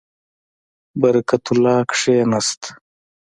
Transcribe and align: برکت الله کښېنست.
برکت 1.01 1.45
الله 1.51 1.77
کښېنست. 1.89 2.61